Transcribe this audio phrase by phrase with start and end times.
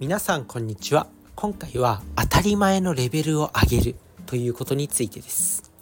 [0.00, 1.08] 皆さんこんにちは。
[1.34, 5.72] 今回は当たり前のレベルを上げるということについてです。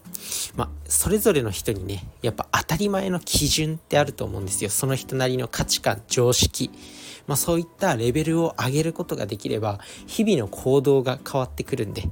[0.56, 4.70] まあ、それぞれの人にねやっぱ当たり前の基準ってあると思うんですよ。
[4.70, 6.70] その人なりの価値観常識。
[7.26, 12.04] まあ、そういったレベルを上げることができれば日々の行動が変わってくるんで。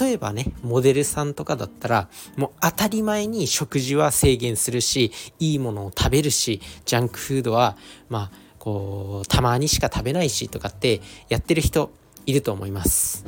[0.00, 2.08] 例えばねモデルさんとかだったら
[2.38, 7.76] もう当たり前に食事は制限するしいいものを食べるしジャンクフードは
[8.08, 11.92] まあこうたまにしか食べないしとかってやってる人
[12.26, 13.24] いると思います。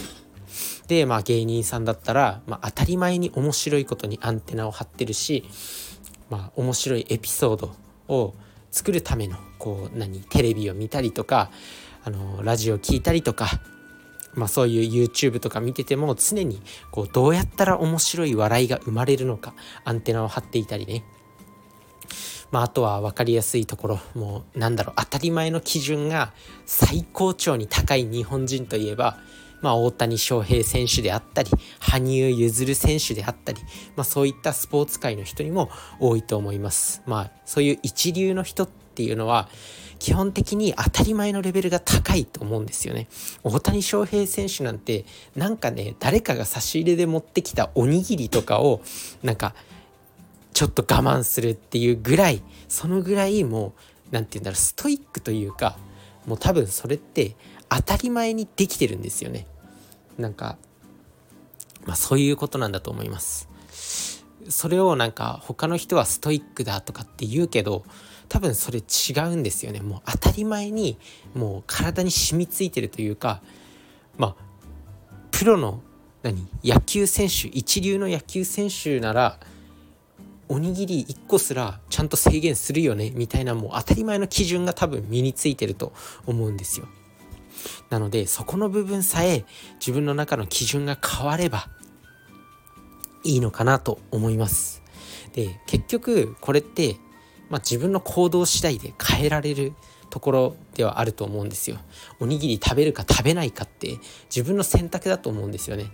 [0.88, 5.44] でまあ芸人さんだったら、まあ、当たり前に面白いことにアンテナを張ってるし、
[6.28, 7.72] まあ、面白いエピソード
[8.08, 8.34] を
[8.72, 11.52] 作るためのこう何テレビを見たりとか
[12.02, 13.60] あのラジオ聴いたりとか、
[14.34, 21.04] まあ、そういう YouTube とか見てても常にこうどうやったら面白い笑いが生まれるのかアンテナを張っていたりね
[22.50, 26.32] まあ、あとは分かりやすいところもうなんだろう当たり前の基準が
[26.66, 29.18] 最高潮に高い日本人といえば、
[29.60, 31.50] まあ、大谷翔平選手であったり
[31.80, 33.60] 羽生結弦選手であったり、
[33.96, 37.02] まあ、そういったスポーツ界の人にも多いと思います。
[37.06, 39.48] まあ、そういう一流の人っていうのは
[39.98, 43.08] 基本的に当たり前のレベルが高いと思うんですよね。
[43.42, 45.04] 大谷翔平選手なんて
[45.36, 48.80] なんかね誰かが差し入れで持ってきたおにぎりとかを
[49.22, 49.54] なんか
[50.58, 53.72] ちょっと我慢するっていうぐらいそのぐらいもう
[54.10, 55.78] 何て言うんだろうストイックというか
[56.26, 57.36] もう多分それって
[57.68, 59.46] 当たり前にできてるんですよね。
[60.18, 60.58] なんか
[61.86, 63.48] まあそういうことなんだと思います。
[64.48, 67.84] それをなんか他の人はストイックだとかって言うけど
[68.28, 69.78] 多分それ違うんですよね。
[69.78, 70.98] もう当たり前に
[71.34, 73.42] もう体に染みついてるというか
[74.16, 74.36] まあ
[75.30, 75.82] プロの
[76.24, 79.38] 何野球選手一流の野球選手なら
[80.48, 85.92] おにぎり1個すらちゃんと制限するよねみたいなもう当たり前の基準が多分身についてると
[86.26, 86.86] 思うんですよ。
[87.90, 89.44] なのでそこの部分さえ
[89.80, 91.68] 自分の中の基準が変われば
[93.24, 94.82] いいのかなと思います。
[95.32, 96.96] で結局これって、
[97.50, 99.74] まあ、自分の行動次第で変えられる
[100.10, 101.78] ところではあると思うんですよ。
[102.20, 103.98] おにぎり食べるか食べないかって
[104.34, 105.90] 自分の選択だと思うんですよね。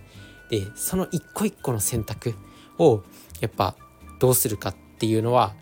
[0.49, 2.35] でその一個一個の選択
[2.77, 3.03] を
[3.41, 3.75] やっぱ
[4.19, 5.53] どうするかっていうのは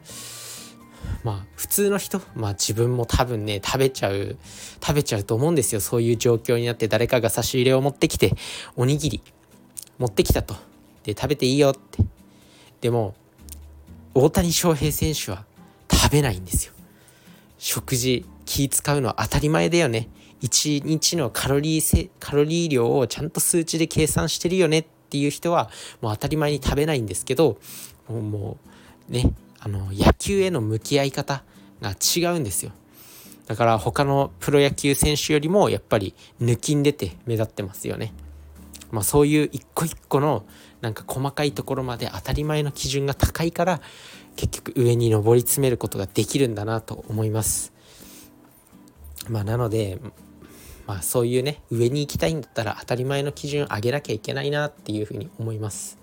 [1.24, 4.38] まあ普通の人まあ自分も多分ね食べちゃう
[4.82, 5.82] 食べちゃうと思うんですよ。
[5.82, 8.34] そういう状況になって誰かが差し入れを持ってきて
[8.76, 9.24] おにぎり
[9.98, 10.56] 持ってきたと。
[11.04, 12.04] で食べていいよって。
[12.82, 13.16] でも
[14.14, 15.46] 大谷翔平選手は
[15.92, 16.74] 食べないんですよ。
[17.58, 20.10] 食事気使うのは当たり前だよね。
[20.42, 25.70] 1日のカロリーカロリー量をちゃんと数値で計算してるよねっていう人は
[26.02, 27.58] もう当たり前に食べないんですけど
[28.10, 28.58] も
[29.10, 31.44] うねあの野球への向き合い方
[31.82, 32.72] が違うんですよ。
[33.48, 38.14] だから他のプロ野球選手よりもやっぱり抜きん出て目立ってますよね。
[38.92, 40.46] まあそういう一個一個の
[40.82, 43.82] なんか細かいところまで当たり前の基準が高いから
[44.36, 47.74] 結局上に上り詰めることができるんだなと思います。
[49.30, 50.00] まあなので
[50.86, 56.03] まあそういうね上に行きたいんだったら当たり前の基準上げなきゃいけないなっていうふうに思います。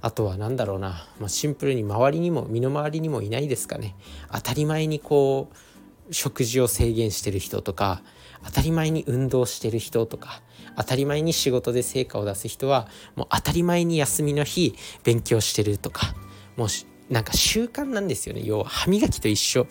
[0.00, 3.96] あとは何だろうな、まあ、シンプルに周りにも身の回りにもいないですかね。
[4.32, 8.02] 当たり前にこう食事を制限してる人とか
[8.44, 10.40] 当たり前に運動してる人とか
[10.76, 16.14] 当たり前に仕事で成果を出す人はもう当たり前に休みの日勉強してるとか
[16.56, 16.68] もう
[17.12, 18.42] なんか習慣なんですよね。
[18.44, 19.66] 要は歯磨きと一緒。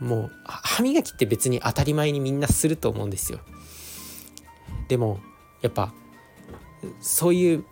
[0.00, 3.40] もう歯磨きって別に当たり前にみんなすると思うんですよ。
[4.88, 5.20] でも
[5.62, 5.94] やっぱ
[7.00, 7.64] そういう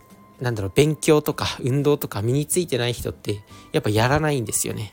[0.43, 4.93] なんだろう勉強とか運動とか身についてない人ってやっぱやらないんですよね。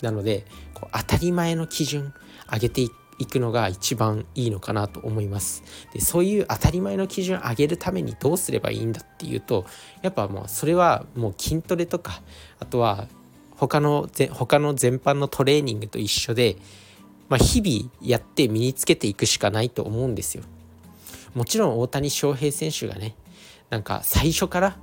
[0.00, 0.44] なので
[0.74, 2.14] こう当たり前の基準
[2.50, 5.64] 上げていくのが一番いいのかなと思います。
[5.92, 9.66] でそういう当たり前の基準上げるためにどうすればいいんだっていうと
[10.02, 12.22] やっぱもうそれはもう筋トレとか
[12.60, 13.08] あとは
[13.56, 16.58] 他の他の全般のトレーニングと一緒で、
[17.28, 20.44] まあ、日々やって身につけていくしかないと思うんですよ。
[21.34, 23.16] もちろん大谷翔平選手がね
[23.70, 24.76] なんか最初から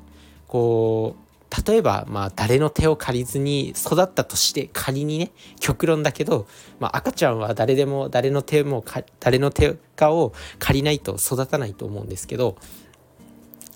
[0.48, 1.24] こう
[1.68, 6.48] 例えばまあ誰の手を借りずに育ったとして仮にね極論だけど、
[6.80, 8.84] まあ、赤ちゃんは誰でも誰の手も
[9.20, 12.58] 誰の手かを借りないと育たないと思うんですけど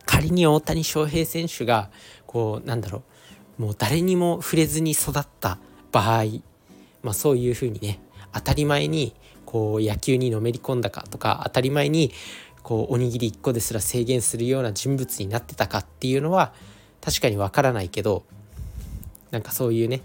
[0.06, 1.92] 仮に大谷翔平選手が
[2.25, 3.04] こうなんだろ
[3.59, 5.59] うもう誰にも触れずに育った
[5.92, 6.24] 場合、
[7.04, 8.00] まあ、そういうふうにね
[8.33, 9.13] 当たり前に
[9.45, 12.12] こう野球にのめり込んだかとか当たり前に
[12.67, 16.51] こうおにぎり1個ですら制限するような人物になってたかっていうのは
[16.99, 18.25] 確かにわからないけど
[19.31, 20.01] なんかそういうね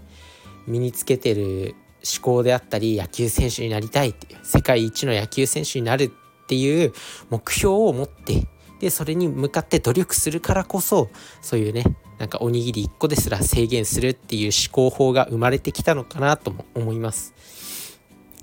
[0.65, 1.75] 身につけてる
[2.09, 6.93] 思考であったり野球選手になりたいっていう世界一の野球選手になるっていう
[7.29, 8.47] 目標を持って
[8.79, 11.09] でそれに向かって努力するからこそ
[11.41, 11.83] そういうね
[12.17, 17.33] なんかおにぎり1個ですら制限するっていう思考法が生まれてきたのかなとも思います。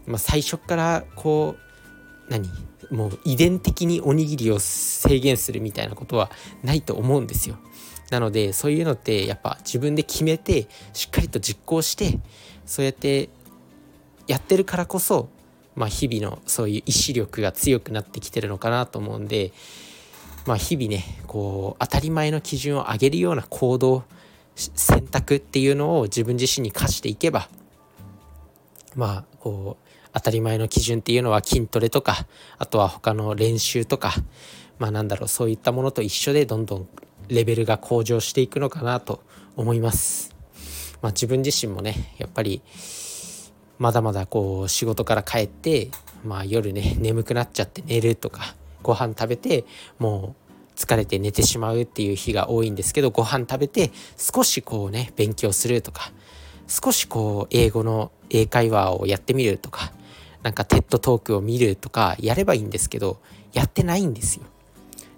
[0.06, 1.69] まあ、最初からこう
[2.30, 2.48] 何？
[2.90, 6.30] もう遺伝的におにぎりを制限するみたいなことは
[6.64, 7.56] ないと思うんですよ。
[8.10, 12.18] なのでそういうのってやっぱ自分で決めてしっかりと実行して
[12.66, 13.28] そうやって
[14.26, 15.28] やってるからこそ、
[15.76, 19.52] まあ、日々のそういう意志力が強くなってきてるのかなと思うんで、
[20.46, 24.04] まあ、日々ねこう当たり前の基準を上げるような行動
[24.56, 27.48] 選択っていうのを自分自身に課していけば
[28.96, 32.26] まあこう当たり前の基準っていうのは筋トレとか
[32.58, 34.14] あとは他の練習とか
[34.78, 36.88] まあなんだろうそういったものと一緒でどんどん
[37.28, 39.22] レベルが向上していくのかなと
[39.56, 40.34] 思います。
[41.02, 42.62] まあ、自分自身もねやっぱり
[43.78, 45.88] まだまだこう仕事から帰って、
[46.24, 49.64] まあ、夜ね眠くなっちゃって寝るとかご飯食べて
[49.98, 56.12] もう疲れて寝てしまうっていう日が多いんですけどご飯食べて少しこうね勉強するとか
[56.68, 59.92] 少しこう英語の英会話をやってみるとか
[60.42, 63.20] なんかテッドトークを見るとかやればいいんですけど
[63.52, 64.44] やってないんですよ。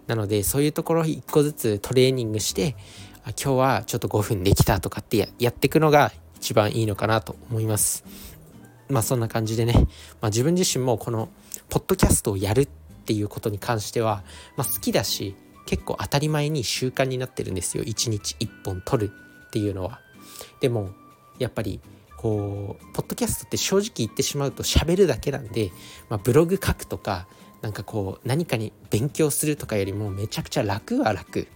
[0.07, 2.77] なのでそういうところ一個ずつトレーニングして
[3.27, 8.05] 今日はちょっと5分できたとかってやっていくのが一番いいのかなと思います。
[8.89, 9.75] まあそんな感じでね、
[10.21, 11.29] まあ、自分自身もこの
[11.69, 12.67] ポッドキャストをやるっ
[13.05, 14.23] ていうことに関しては、
[14.57, 15.35] まあ、好きだし
[15.67, 19.13] 結構当たり前に習慣になってるんですよ1日1本撮る
[19.47, 20.01] っていうのは。
[20.61, 20.91] でも
[21.39, 21.81] やっぱり
[22.23, 25.73] こうポッドキャストって正直言ってしまうと喋るだけなんで、
[26.09, 27.27] まあ、ブログ書くとか
[27.63, 31.49] なんかこう何かに勉強するとかよりもめちゃくちゃ楽は楽。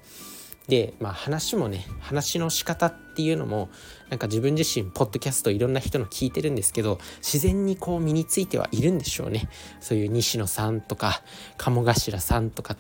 [0.66, 3.68] でまあ話もね話の仕方っていうのも
[4.10, 9.48] なんか自分自身ポッドキャストいろんな人の聞いてるんですけど自然にこう身についてはいるんでしょうね。
[9.78, 11.22] そういう西野さんとか
[11.56, 12.76] 鴨頭さんとか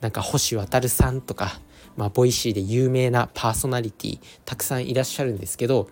[0.00, 1.60] なんか星渉さんとか
[1.96, 5.88] まあ Voicy で有名なパーソナリティたくさんいらっしゃるんですけど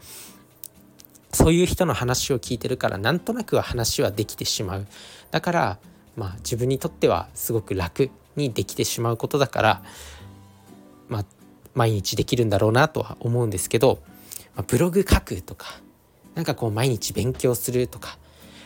[1.32, 4.86] そういう人の話を聞いてるからなんとなく話はできてしまう。
[5.30, 5.78] だから
[6.16, 9.82] まあ自分にとってはすごく楽にできてしまうことだから
[11.08, 11.24] まあ
[11.74, 14.00] 毎日できるんだろうなとは思うんですけど、
[14.56, 15.66] まあ、ブログ書くとか
[16.34, 18.18] なんかこう毎日勉強するとか、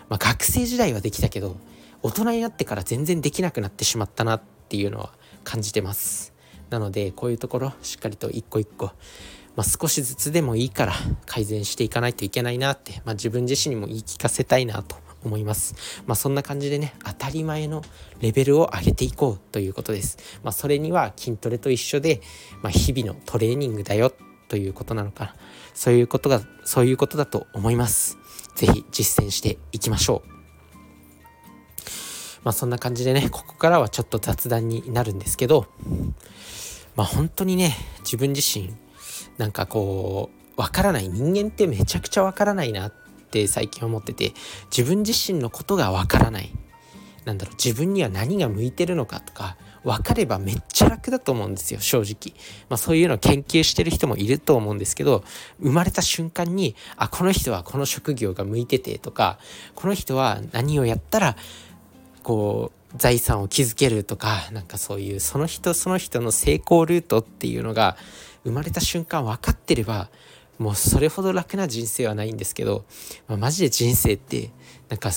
[0.08, 1.56] まあ、学生時代はできたけど
[2.02, 5.12] 大人になってから全然できなくなってしまったなっていうのは
[5.44, 6.32] 感じてます。
[6.70, 8.92] なのでこういうところしっかりと一個一個
[9.56, 10.94] まあ、少しずつでもいいから
[11.26, 16.02] 改善していかないといけないなって、まあ、自分自身にも言い聞かせたいなと思います。
[16.06, 17.82] まあ、そんな感じでね、当たり前の
[18.20, 20.18] レベルを上げていこうということです。
[20.42, 22.20] まあ、それには筋トレと一緒で、
[22.62, 24.12] まあ、日々のトレーニングだよ
[24.48, 25.34] ということなのかな。
[25.74, 28.18] そういうことが、そういうことだと思います。
[28.54, 30.32] 是非実践していきましょう。
[32.44, 35.66] まあそんな感じでね、ここからはちょっと雑談になるんですけど、
[36.96, 38.74] まあ本当にね、自分自身
[39.38, 41.08] なんかこうわからない。
[41.08, 42.92] 人間ってめちゃくちゃわからないなっ
[43.30, 44.32] て最近思ってて
[44.76, 46.50] 自分自身のことがわからない。
[47.24, 47.54] なんだろう。
[47.54, 51.80] 自分には何が向いてるのかとか分かればめっちゃ楽だと思うんですよ。
[51.80, 52.36] 正直、
[52.68, 55.24] まあ、そういうのを研究してる人もいると思うんですけど
[55.60, 59.38] 生まれた瞬間にあこの人はこの職業が向いててとか
[59.74, 61.36] この人は何をやったら
[62.22, 67.96] こう財産を築けるとかなんかそういうその人その人の成功ルートっていうのが
[68.44, 70.10] 生まれた瞬間分かってれば
[70.58, 72.84] もうそれほど楽な人生はないんですけど、
[73.26, 74.50] まあ、マジで人生って
[74.88, 75.10] なんか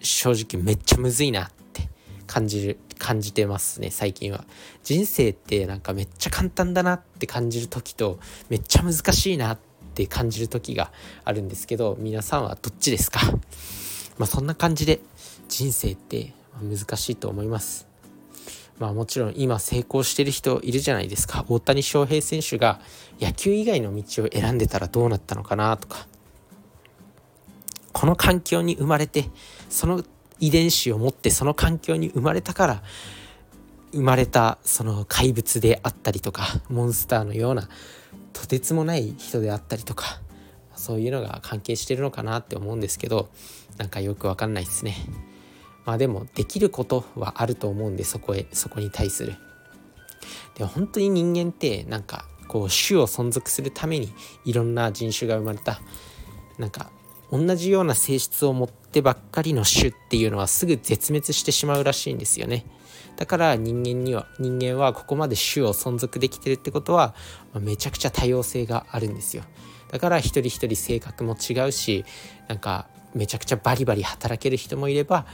[0.00, 1.88] 正直めっちゃむずいなって
[2.26, 4.44] 感じる感じてますね最近は。
[4.84, 9.58] 人生ってなんかめっちゃ簡単だなって感じる時とめっちゃ難しいなっ
[9.94, 10.92] て感じる時が
[11.24, 13.20] あるんですけど皆さんはどっちですか？
[14.18, 15.00] まあそんな感じで
[15.48, 17.91] 人生って難しいと思います。
[18.78, 22.80] まあもちろん今成功してる人いるじゃないですか大谷翔平選手が
[23.20, 26.06] 野球以外の道を選んでたらどうなったのかなとか
[27.92, 29.30] この環境に生まれて
[29.68, 30.02] その
[30.40, 32.82] 遺伝子を持ってその環境に生まれたから
[33.92, 37.68] 生まれたその怪物であったりとかモンスターのような
[38.32, 40.20] とてつもない人であったりとか
[40.74, 43.28] そういうのが関係してるのかなって思うんですけど
[43.76, 44.96] なんかよくわかんないですね。
[45.84, 49.34] まあでもできることはあると思うんでそこへそこに対する。
[50.54, 54.12] で本当に人間ってなんかこう種を存続するために
[54.44, 55.80] いろんな人種が生まれた
[56.58, 56.90] なんか
[57.30, 62.66] 同じような性質を持ってばっかりの種っていうのはすぐ絶滅してしまうらしいんですよね。
[63.16, 67.14] だから人間には人間はここまで種を存続できてるってことは、
[67.58, 69.44] めちゃくちゃ多様性があるんですよ。
[69.90, 72.04] だから一人一人性格も違うし
[72.48, 75.26] なんかめちゃくちゃバリバリ働ける人もいれば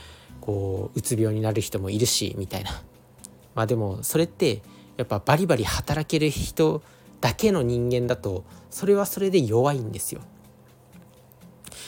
[0.49, 2.71] こううつ病になる人もいるしみたいな。
[3.53, 4.63] まあでもそれって
[4.97, 6.81] やっぱバリバリ働ける人
[7.21, 10.21] だけの人間だとそれはそれで弱いんですよ。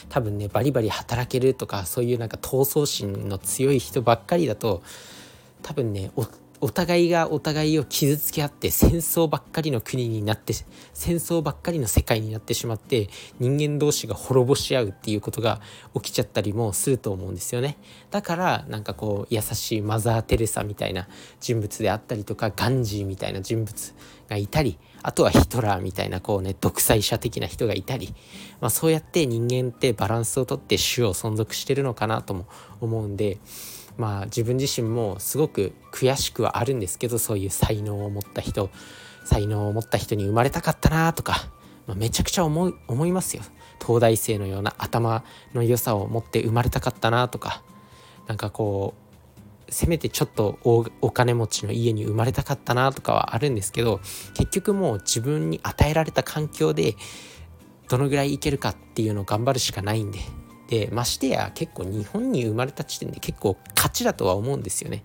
[0.09, 4.83] 多分ねバリバリ働けるとかそういうなんか闘争心の強い人ばっかりだと
[5.63, 6.11] 多分ね
[6.61, 10.53] お互いがお互いを傷つけ合って戦争ばっかりの国になって
[10.93, 15.59] 戦争ばっかりの世界になってしまって人間同士が滅ぼし合うっていうことが
[15.95, 17.77] 起きちゃったりもすると思うんですよね。
[18.11, 21.07] だからなんかこう優しいマザー・テレサみたいな
[21.39, 23.93] 人物であったりとかガンジーみたいな人物
[24.29, 28.13] がいたりあとはヒトラーみたいなこうね独裁者的な人がいたり、
[28.59, 32.45] まあ、そうやって人間ってバランスをとって種を存続してるのかなとも
[32.79, 33.39] 思うんで
[33.97, 38.69] まあ自分自身もすごく悔しくはあるんですけどそういう才能を持った人
[39.23, 41.49] 才能を持った人に生まれたかったなとか、
[41.87, 43.43] まあ、めちゃくちゃ思思いますよ。
[43.81, 47.63] 東大生のような頭の良さを持って生まれたかったなとか
[48.27, 54.01] なんかこうせめてちょっとお金持ちの家に生まれたかったなとかはあるんですけど
[54.35, 56.95] 結局もう自分に与えられた環境で
[57.89, 60.19] どのぐらいいけるかっていうのを頑張るしかないんで
[60.71, 65.03] でましてや結構日本に生まれた時点で結構勝ちだとは思うんですよね。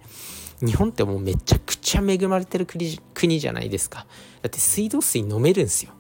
[0.65, 4.07] 日本ってもうめちゃくちゃ恵まれてる国じゃないですか。
[4.43, 5.91] だって水道水飲めるんですよ。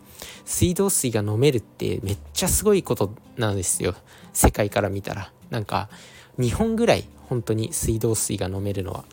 [0.45, 3.97] 水道水が飲めるってめっちゃすごいことなんですよ。
[4.33, 5.33] 世界から見たら。
[5.51, 5.89] なんか
[6.39, 9.05] 日本ぐらい本当に水道水が飲めるのは。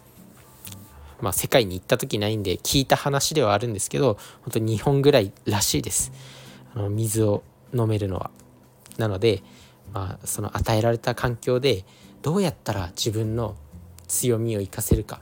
[1.20, 6.12] まあ世界に行った時ないんで聞いた話ではあるんですけど、本当に日本ぐらいらしいです。
[6.76, 7.42] あの水を
[7.74, 8.30] 飲めるのは。
[9.00, 9.42] なので、
[9.92, 11.86] まあ、その与えられた環境で
[12.22, 13.56] どうやったら自分の
[14.08, 15.22] 強みを生かせるか、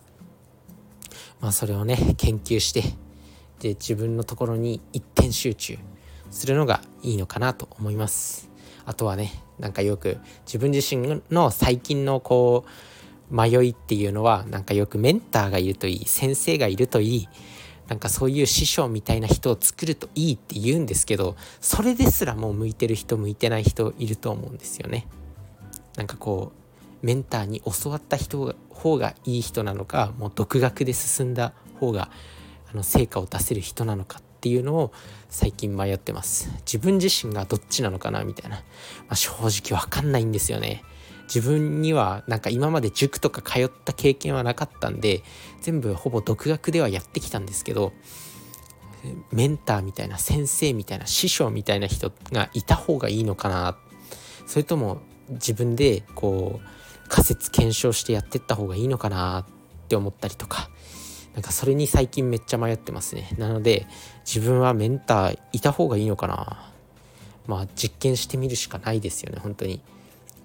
[1.40, 2.84] まあ、それをね研究して
[3.60, 5.78] で自分のところに一点集中
[6.30, 8.50] するのがいいのかなと思います。
[8.86, 12.66] あとはねなんかよく自分自身の最近のこ
[13.30, 17.30] う迷いっていうのはなんかよくメンターがいるといい先生がいるといい
[17.92, 25.10] なんかそういう師匠みたいな人を作るといいって言うんですけどそれですらもう向いてる人向いてない人いると思うんですよね。
[25.98, 26.54] なんかこ
[27.04, 32.10] うメンターに教わった人方がいい人なのかもう独学で進んだ方が
[32.72, 34.94] あの成果を出せる人なのかっていうのを
[35.28, 36.50] 最近迷ってます。
[36.60, 38.64] 自分自身がどっちなのかなみたいな、ま
[39.10, 40.86] あ、正直わかんないんですよね。
[41.34, 45.24] 自分にはなんか今まで塾とか通った経験はなかったんで
[45.62, 47.94] 全部ほぼ独学ではやってきたんですけど
[49.32, 53.78] メンターみたいな先生みたいな師匠みたいな人がいた方がいいのかな。
[54.46, 59.46] それとも自分でこう仮説検証してやってった方がいいのかなっ
[59.88, 60.70] て思ったりとか。
[61.34, 63.30] なんかそれに最近めっちゃ迷ってますね。
[63.38, 63.88] なので
[64.26, 66.70] 自分はメンターいた方がいいのかな。
[67.48, 69.82] まあ実験してみるしかないですよね本当に。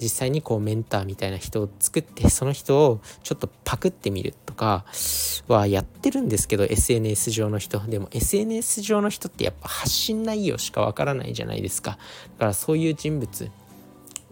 [0.01, 4.85] 実際にこうメンターみたいな人を作ってその人をちょっとパクってみるとか
[5.49, 7.79] はやってるんですけど SNS 上の人。
[7.81, 11.93] でも SNS 上の人ってやっぱ発信内容しかわからないじゃないですか。
[11.93, 11.99] だ
[12.39, 13.51] からそういう人物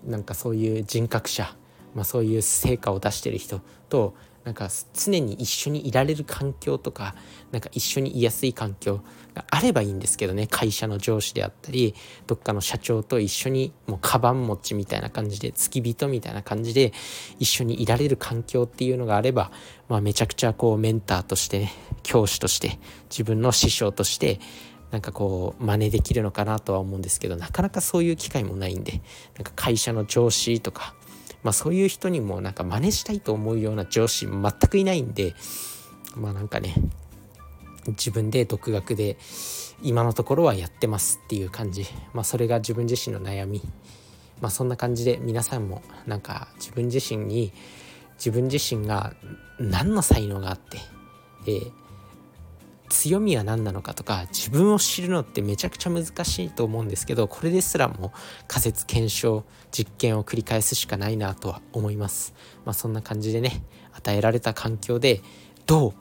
[0.07, 1.55] なんかそういう人格者、
[1.95, 4.15] まあ、そういう成果を出してる人と
[4.45, 7.15] なんか常に一緒にいられる環境とか
[7.51, 9.01] なんか一緒にいやすい環境
[9.35, 10.47] があればいいんですけどね。
[10.47, 11.95] 会社の上司であったり
[12.27, 16.93] どっかの社長と一緒にもうカバン持ちみたいな感じで付き人みたいな感じで
[17.39, 19.51] 一緒にいられる環境っていうのがあれば、
[19.89, 21.73] まあ、めちゃくちゃこうメンターとしてね
[22.03, 22.79] 教師として
[23.11, 24.41] 自分の師匠として
[24.91, 29.03] なんかこう真似できるのかなとは思うんですけどなかなかそういう機会もないんで
[29.37, 30.95] なんか会社の上司とか
[31.45, 35.35] まあそういう人にもなんか真似したいと思うような上司全くいないんで
[36.17, 36.75] まあなんかね
[37.87, 39.17] 自分で独学で
[39.83, 41.87] 今のところはやってますっていう感じ。
[42.15, 43.63] まあそれが自分自身の悩み。
[44.41, 47.53] まあそんな感じで皆さんもなんか自分自身に
[48.17, 49.15] 自分自身が
[49.59, 50.79] 何の才能があって
[51.45, 51.71] で
[52.89, 58.13] 強みは何なのかとか自分を知るのってめちゃくちゃ難しいと思うんですけどこれですらも
[58.47, 62.35] 仮説検証実験を繰り返すしかないなとは思います。
[62.65, 63.63] まあ、そんな感じでね
[63.93, 65.21] 与えられた環境で
[65.67, 65.95] どう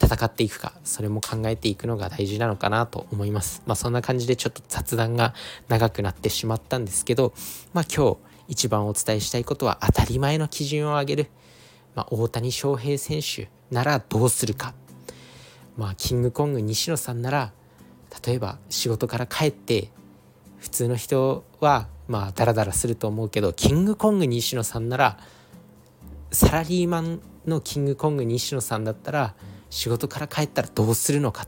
[0.00, 3.62] 戦っていくかそれも考えていくのが大事なのかなと思います。
[3.66, 5.34] まあ、そんな感じでちょっと雑談が
[5.68, 7.34] 長くなってしまったんですけど、
[7.72, 8.16] まあ、今日
[8.48, 11.30] 一番お伝えしたいことは当たり前の基準を上げる、
[11.94, 14.74] まあ、大谷翔平選手ならどうするか
[15.78, 17.52] まあキングコング西野さんなら
[18.26, 19.90] 例えば仕事から帰って
[20.58, 25.18] 普通の人はまあダラダラすると思うけどキングコング西野さんなら
[26.32, 29.34] サラリーマンのキングコング西野さんだったら
[29.70, 31.46] 仕事から帰ったらどうするのか、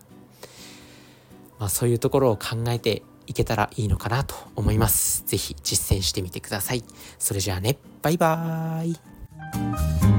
[1.59, 5.23] まあ、そういうところを考えていけたらいいのかなと思います。
[5.27, 6.85] 是非実践してみてください。
[7.19, 8.87] それじゃあね、バイバー
[10.07, 10.10] イ。